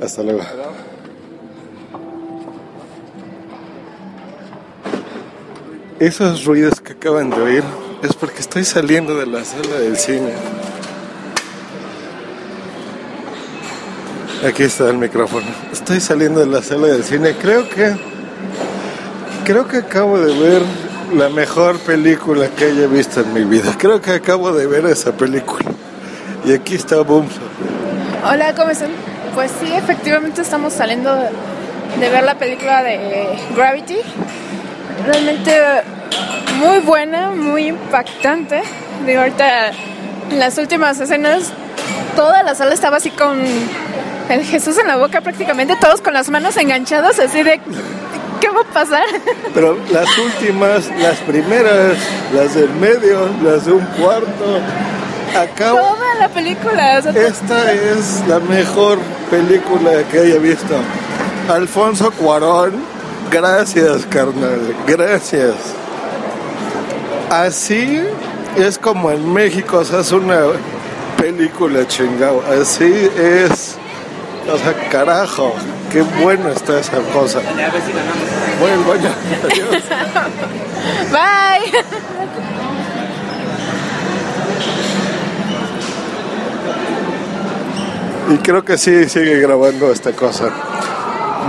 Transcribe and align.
Hasta 0.00 0.22
luego. 0.22 0.40
Esos 6.00 6.44
ruidos 6.44 6.80
que 6.80 6.94
acaban 6.94 7.30
de 7.30 7.40
oír 7.40 7.64
es 8.02 8.12
porque 8.14 8.40
estoy 8.40 8.64
saliendo 8.64 9.16
de 9.16 9.26
la 9.26 9.44
sala 9.44 9.78
del 9.78 9.96
cine. 9.96 10.32
Aquí 14.44 14.64
está 14.64 14.90
el 14.90 14.98
micrófono. 14.98 15.46
Estoy 15.72 16.00
saliendo 16.00 16.40
de 16.40 16.46
la 16.46 16.62
sala 16.62 16.88
del 16.88 17.04
cine. 17.04 17.36
Creo 17.40 17.68
que 17.68 17.94
creo 19.44 19.68
que 19.68 19.76
acabo 19.76 20.18
de 20.18 20.36
ver 20.36 20.62
la 21.14 21.28
mejor 21.28 21.78
película 21.78 22.48
que 22.48 22.64
haya 22.64 22.88
visto 22.88 23.20
en 23.20 23.32
mi 23.32 23.44
vida. 23.44 23.76
Creo 23.78 24.00
que 24.00 24.10
acabo 24.10 24.52
de 24.52 24.66
ver 24.66 24.86
esa 24.86 25.12
película. 25.12 25.70
Y 26.44 26.52
aquí 26.52 26.74
está 26.74 27.02
Boom. 27.02 27.28
Hola, 28.24 28.54
¿cómo 28.54 28.70
están? 28.70 28.90
Pues 29.34 29.52
sí, 29.60 29.72
efectivamente 29.72 30.42
estamos 30.42 30.72
saliendo 30.72 31.14
de 31.14 32.08
ver 32.08 32.24
la 32.24 32.34
película 32.34 32.82
de 32.82 33.38
Gravity. 33.54 33.98
Realmente 35.06 35.52
muy 36.58 36.80
buena, 36.80 37.30
muy 37.30 37.68
impactante. 37.68 38.62
Digo, 39.06 39.20
ahorita 39.20 39.70
en 40.30 40.38
las 40.38 40.58
últimas 40.58 40.98
escenas 41.00 41.52
toda 42.16 42.42
la 42.42 42.54
sala 42.54 42.74
estaba 42.74 42.96
así 42.96 43.10
con 43.10 43.40
el 44.28 44.44
Jesús 44.44 44.78
en 44.78 44.88
la 44.88 44.96
boca 44.96 45.20
prácticamente, 45.20 45.76
todos 45.76 46.00
con 46.00 46.12
las 46.14 46.28
manos 46.28 46.56
enganchadas 46.56 47.18
así 47.18 47.42
de 47.42 47.60
¿qué 48.40 48.48
va 48.48 48.62
a 48.62 48.64
pasar? 48.64 49.04
Pero 49.54 49.78
las 49.92 50.06
últimas, 50.18 50.90
las 50.98 51.18
primeras, 51.20 51.96
las 52.34 52.54
del 52.54 52.70
medio, 52.70 53.28
las 53.42 53.66
de 53.66 53.72
un 53.72 53.84
cuarto, 53.86 54.60
acabo... 55.36 55.78
Toda 55.78 56.14
la 56.18 56.28
película. 56.28 56.98
o 56.98 57.02
sea, 57.02 57.12
Esta 57.12 57.72
es 57.72 58.22
la 58.28 58.38
mejor 58.40 58.98
película 59.30 60.02
que 60.10 60.20
haya 60.20 60.38
visto. 60.38 60.74
Alfonso 61.48 62.10
Cuarón, 62.12 62.74
gracias 63.30 64.06
carnal, 64.06 64.74
gracias. 64.86 65.54
Así 67.30 68.00
es 68.56 68.78
como 68.78 69.10
en 69.10 69.32
México 69.32 69.84
se 69.84 69.96
hace 69.96 70.14
una 70.14 70.40
película 71.16 71.86
chingado. 71.86 72.42
Así 72.60 73.10
es. 73.16 73.76
O 74.52 74.58
sea, 74.58 74.74
carajo, 74.90 75.54
qué 75.90 76.02
bueno 76.22 76.48
está 76.50 76.80
esa 76.80 76.98
cosa. 77.12 77.40
Voy 78.60 78.70
al 78.70 78.84
baño. 78.84 79.10
Adiós. 79.50 79.82
Bye. 81.12 82.42
Y 88.32 88.38
creo 88.38 88.64
que 88.64 88.78
sí 88.78 89.08
sigue 89.10 89.40
grabando 89.40 89.92
esta 89.92 90.12
cosa. 90.12 90.50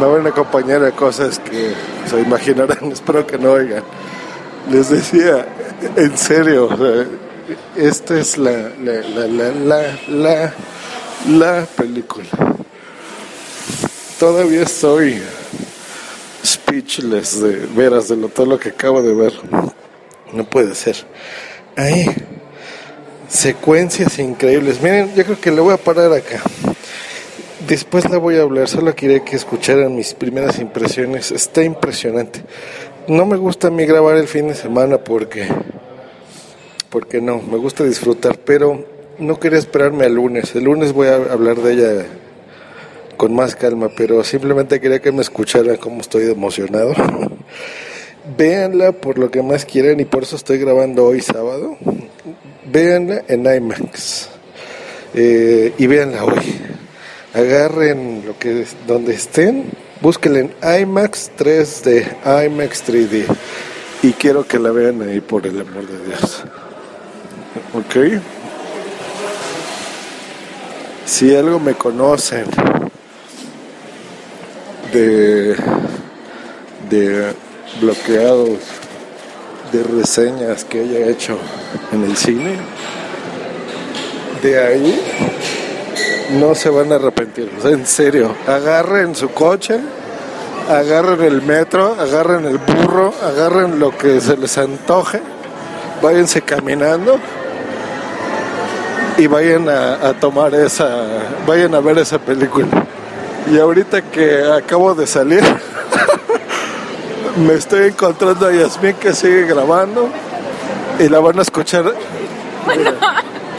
Me 0.00 0.06
van 0.06 0.26
a 0.26 0.30
acompañar 0.30 0.84
a 0.84 0.90
cosas 0.90 1.38
que 1.38 1.72
se 2.10 2.20
imaginarán, 2.20 2.90
espero 2.92 3.24
que 3.24 3.38
no 3.38 3.52
oigan. 3.52 3.84
Les 4.68 4.90
decía, 4.90 5.46
en 5.94 6.18
serio, 6.18 6.68
esta 7.76 8.18
es 8.18 8.36
la, 8.36 8.70
la, 8.82 9.00
la, 9.00 9.26
la, 9.28 9.52
la, 9.52 9.98
la, 10.08 10.54
la 11.28 11.66
película. 11.66 12.26
Todavía 14.18 14.62
estoy 14.62 15.22
speechless 16.44 17.40
de 17.40 17.66
veras 17.76 18.08
de 18.08 18.16
lo, 18.16 18.28
todo 18.28 18.46
lo 18.46 18.58
que 18.58 18.70
acabo 18.70 19.02
de 19.02 19.14
ver. 19.14 19.32
No 20.32 20.44
puede 20.44 20.74
ser. 20.74 20.96
Ahí 21.76 22.06
secuencias 23.32 24.18
increíbles. 24.18 24.80
Miren, 24.82 25.14
yo 25.14 25.24
creo 25.24 25.40
que 25.40 25.50
le 25.50 25.60
voy 25.60 25.74
a 25.74 25.78
parar 25.78 26.12
acá. 26.12 26.42
Después 27.66 28.10
le 28.10 28.16
voy 28.16 28.36
a 28.36 28.42
hablar, 28.42 28.68
solo 28.68 28.94
quería 28.94 29.20
que 29.20 29.36
escucharan 29.36 29.94
mis 29.94 30.14
primeras 30.14 30.58
impresiones. 30.58 31.30
Está 31.30 31.62
impresionante. 31.62 32.42
No 33.06 33.24
me 33.24 33.36
gusta 33.36 33.68
a 33.68 33.70
mí 33.70 33.84
grabar 33.84 34.16
el 34.16 34.26
fin 34.26 34.48
de 34.48 34.54
semana 34.54 34.98
porque 34.98 35.46
porque 36.90 37.20
no, 37.20 37.40
me 37.40 37.56
gusta 37.56 37.84
disfrutar, 37.84 38.38
pero 38.38 38.84
no 39.18 39.40
quería 39.40 39.58
esperarme 39.58 40.04
al 40.04 40.14
lunes. 40.14 40.54
El 40.54 40.64
lunes 40.64 40.92
voy 40.92 41.08
a 41.08 41.14
hablar 41.14 41.56
de 41.56 41.72
ella 41.72 42.06
con 43.16 43.34
más 43.34 43.56
calma, 43.56 43.88
pero 43.96 44.22
simplemente 44.24 44.80
quería 44.80 45.00
que 45.00 45.12
me 45.12 45.22
escucharan 45.22 45.76
cómo 45.76 46.00
estoy 46.00 46.30
emocionado. 46.30 46.94
Véanla 48.36 48.92
por 48.92 49.18
lo 49.18 49.30
que 49.30 49.42
más 49.42 49.64
quieran 49.64 50.00
y 50.00 50.04
por 50.04 50.24
eso 50.24 50.36
estoy 50.36 50.58
grabando 50.58 51.06
hoy 51.06 51.20
sábado. 51.20 51.78
Véanla 52.66 53.24
en 53.28 53.46
IMAX 53.46 54.28
eh, 55.14 55.72
y 55.78 55.86
véanla 55.86 56.24
hoy. 56.24 56.61
Agarren 57.34 58.24
lo 58.26 58.38
que 58.38 58.66
donde 58.86 59.14
estén, 59.14 59.70
búsquenla 60.02 60.40
en 60.40 60.82
IMAX 60.82 61.30
3D, 61.38 62.46
IMAX 62.46 62.84
3D 62.86 63.24
y 64.02 64.12
quiero 64.12 64.46
que 64.46 64.58
la 64.58 64.70
vean 64.70 65.00
ahí 65.02 65.20
por 65.20 65.46
el 65.46 65.60
amor 65.60 65.86
de 65.86 66.04
Dios. 66.06 66.42
¿Ok? 67.72 68.20
Si 71.06 71.34
algo 71.34 71.58
me 71.58 71.74
conocen 71.74 72.44
de, 74.92 75.56
de 76.90 77.32
bloqueados 77.80 78.58
de 79.72 79.82
reseñas 79.84 80.64
que 80.64 80.80
haya 80.80 81.06
hecho 81.08 81.38
en 81.92 82.04
el 82.04 82.16
cine, 82.16 82.56
de 84.42 84.62
ahí 84.62 85.00
no 86.32 86.54
se 86.54 86.70
van 86.70 86.92
a 86.92 86.96
arrepentir. 86.96 87.50
En 87.64 87.86
serio, 87.86 88.34
agarren 88.46 89.14
su 89.14 89.30
coche, 89.30 89.78
agarren 90.68 91.22
el 91.22 91.42
metro, 91.42 91.96
agarren 91.98 92.44
el 92.46 92.58
burro, 92.58 93.12
agarren 93.22 93.78
lo 93.78 93.96
que 93.96 94.20
se 94.20 94.36
les 94.36 94.56
antoje, 94.58 95.20
váyanse 96.02 96.42
caminando 96.42 97.18
y 99.16 99.26
vayan 99.26 99.68
a, 99.68 100.08
a 100.08 100.14
tomar 100.14 100.54
esa, 100.54 100.88
vayan 101.46 101.74
a 101.74 101.80
ver 101.80 101.98
esa 101.98 102.18
película. 102.18 102.66
Y 103.50 103.58
ahorita 103.58 104.02
que 104.02 104.44
acabo 104.44 104.94
de 104.94 105.06
salir, 105.06 105.42
me 107.36 107.54
estoy 107.54 107.88
encontrando 107.88 108.46
a 108.46 108.52
Yasmín 108.52 108.94
que 108.94 109.12
sigue 109.12 109.46
grabando 109.46 110.08
y 110.98 111.08
la 111.08 111.18
van 111.18 111.38
a 111.38 111.42
escuchar. 111.42 111.92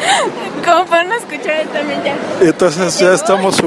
Como 0.66 0.86
pueden 0.86 1.12
escuchar 1.14 1.66
también 1.72 2.04
ya. 2.04 2.16
Entonces 2.42 3.00
ya 3.00 3.14
estamos, 3.14 3.58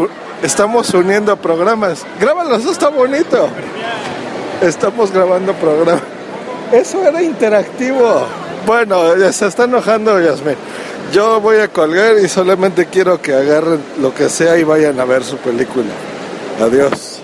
estamos 0.42 0.92
uniendo 0.94 1.36
programas. 1.36 2.04
Grábalos, 2.20 2.60
eso 2.60 2.72
está 2.72 2.88
bonito. 2.88 3.48
Estamos 4.60 5.12
grabando 5.12 5.52
programas. 5.54 6.02
Eso 6.72 7.06
era 7.06 7.22
interactivo. 7.22 8.26
Bueno, 8.66 9.16
ya 9.16 9.32
se 9.32 9.46
está 9.46 9.64
enojando 9.64 10.20
Yasmín. 10.20 10.56
Yo 11.12 11.40
voy 11.40 11.58
a 11.58 11.68
colgar 11.68 12.18
y 12.18 12.28
solamente 12.28 12.86
quiero 12.86 13.22
que 13.22 13.32
agarren 13.32 13.80
lo 14.00 14.12
que 14.12 14.28
sea 14.28 14.58
y 14.58 14.64
vayan 14.64 14.98
a 14.98 15.04
ver 15.04 15.22
su 15.22 15.36
película. 15.36 15.92
Adiós. 16.60 17.15